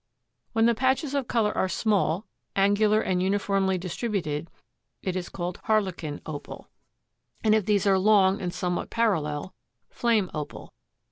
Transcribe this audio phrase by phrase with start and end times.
[0.53, 4.49] When the patches of color are small, angular and uniformly distributed
[5.03, 6.71] it is called harlequin Opal,
[7.43, 9.53] and if these are long and somewhat parallel,
[9.91, 10.73] flame Opal.